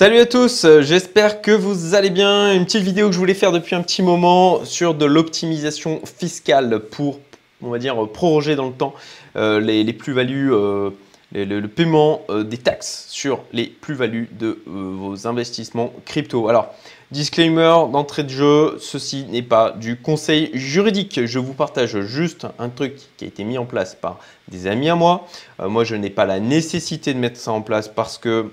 [0.00, 2.54] Salut à tous, j'espère que vous allez bien.
[2.54, 6.80] Une petite vidéo que je voulais faire depuis un petit moment sur de l'optimisation fiscale
[6.90, 7.20] pour,
[7.60, 8.94] on va dire, proroger dans le temps
[9.36, 10.88] euh, les, plus-values, euh,
[11.34, 16.48] le, paiement euh, des taxes sur les plus-values de vos investissements crypto.
[16.48, 16.74] Alors,
[17.10, 21.26] disclaimer d'entrée de jeu, ceci n'est pas du conseil juridique.
[21.26, 24.88] Je vous partage juste un truc qui a été mis en place par des amis
[24.88, 25.26] à moi.
[25.58, 28.50] moi, je n'ai pas la nécessité de mettre ça en place parce que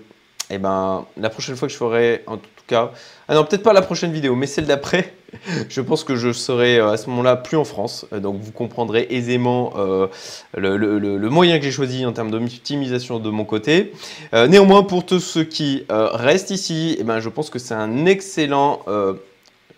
[0.49, 2.91] eh ben, la prochaine fois que je ferai, en tout cas,
[3.27, 5.13] ah non, peut-être pas la prochaine vidéo, mais celle d'après,
[5.69, 8.05] je pense que je serai euh, à ce moment-là plus en France.
[8.13, 10.07] Euh, donc, vous comprendrez aisément euh,
[10.55, 13.91] le, moyen que j'ai choisi en termes d'optimisation de mon côté.
[14.33, 18.81] néanmoins, pour tous ceux qui restent ici, eh ben, je pense que c'est un excellent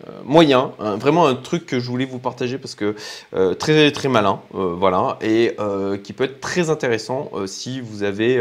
[0.08, 2.94] euh, moyen, vraiment un truc que je voulais vous partager parce que
[3.34, 5.56] euh, très très malin, euh, voilà, et
[6.02, 8.40] qui peut être très intéressant si vous avez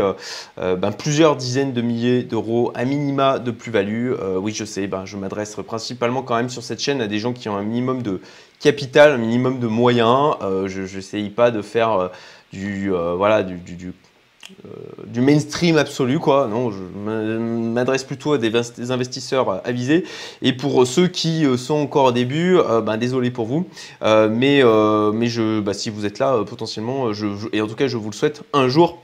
[0.58, 4.14] ben, plusieurs dizaines de milliers d'euros à minima de plus-value.
[4.38, 7.34] oui, je sais, ben, je m'adresse principalement quand même sur cette chaîne à des gens
[7.34, 8.22] qui ont un minimum de
[8.60, 10.36] capital, un minimum de moyens.
[10.42, 12.10] je n'essaye pas de faire
[12.54, 13.94] du, voilà, du, du
[15.08, 16.48] du mainstream absolu, quoi.
[16.48, 20.06] Non, je m'adresse plutôt à des investisseurs avisés.
[20.42, 23.68] Et pour ceux qui euh, sont encore au début, euh, ben, désolé pour vous.
[24.02, 24.64] mais
[25.14, 28.10] mais je, bah, si vous êtes là, potentiellement, je, et en tout cas, je vous
[28.10, 29.02] le souhaite, un jour,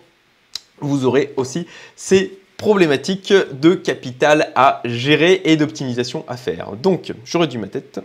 [0.80, 6.74] vous aurez aussi ces problématiques de capital à gérer et d'optimisation à faire.
[6.74, 8.00] Donc, j'aurais dû ma tête.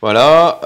[0.00, 0.60] Voilà.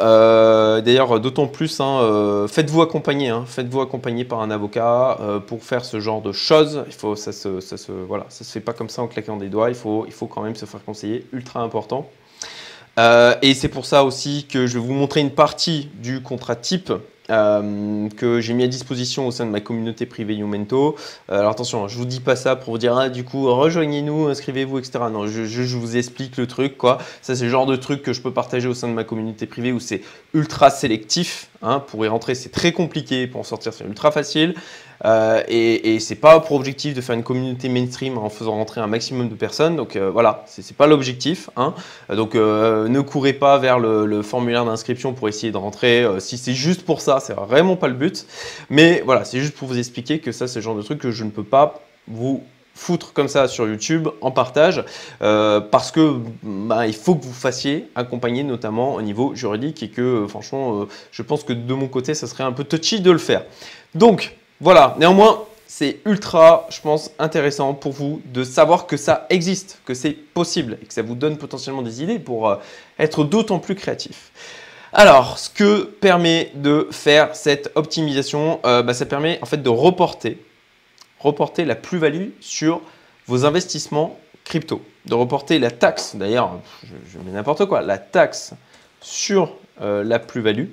[0.75, 5.41] Euh, d'ailleurs, d'autant plus, hein, euh, faites-vous accompagner, hein, faites-vous accompagner par un avocat euh,
[5.41, 6.85] pour faire ce genre de choses.
[6.87, 7.93] Il faut, ça se, ça se,
[8.29, 9.69] ça se fait pas comme ça en claquant des doigts.
[9.69, 12.09] Il faut, il faut quand même se faire conseiller, ultra important.
[12.99, 16.93] et c'est pour ça aussi que je vais vous montrer une partie du contrat type
[17.31, 20.95] euh, que j'ai mis à disposition au sein de ma communauté privée Youmento.
[21.31, 24.27] Euh, alors attention, je vous dis pas ça pour vous dire ah, du coup rejoignez-nous,
[24.29, 25.05] inscrivez-vous, etc.
[25.11, 26.99] Non, je, vous explique le truc quoi.
[27.23, 29.47] Ça c'est le genre de truc que je peux partager au sein de ma communauté
[29.47, 30.03] privée où c'est
[30.35, 31.49] ultra sélectif.
[31.67, 31.81] Hein.
[31.81, 34.55] pour y rentrer c'est très compliqué, pour en sortir c'est ultra facile.
[35.07, 38.83] Euh, et, et c'est pas pour objectif de faire une communauté mainstream en faisant rentrer
[38.83, 39.77] un maximum de personnes.
[39.77, 41.49] Donc voilà, c'est pas l'objectif.
[41.57, 41.73] Hein.
[42.11, 46.07] Donc ne courez pas vers le, formulaire d'inscription pour essayer de rentrer.
[46.19, 48.27] si c'est juste pour ça, c'est vraiment pas le but.
[48.71, 51.11] Mais voilà, c'est juste pour vous expliquer que ça, c'est le genre de truc que
[51.11, 52.43] je ne peux pas vous
[52.77, 54.85] foutre comme ça sur YouTube en partage
[55.21, 60.27] parce que bah, il faut que vous fassiez accompagner notamment au niveau juridique et que
[60.29, 63.45] franchement je pense que de mon côté ça serait un peu touchy de le faire.
[63.95, 69.81] Donc voilà, néanmoins, c'est ultra, je pense, intéressant pour vous de savoir que ça existe,
[69.85, 72.57] que c'est possible et que ça vous donne potentiellement des idées pour euh,
[72.99, 74.31] être d'autant plus créatif.
[74.97, 79.69] Alors, ce que permet de faire cette optimisation, euh, bah, ça permet en fait de
[79.69, 80.39] reporter,
[81.19, 82.81] reporter la plus-value sur
[83.27, 88.53] vos investissements crypto, de reporter la taxe, d'ailleurs, je, mets n'importe quoi, la taxe
[89.01, 90.69] sur euh, la plus-value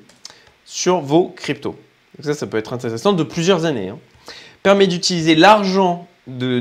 [0.65, 1.75] sur vos cryptos.
[2.15, 3.89] Donc ça, ça peut être intéressant de plusieurs années.
[3.89, 3.97] Hein.
[4.61, 6.59] Permet d'utiliser l'argent de,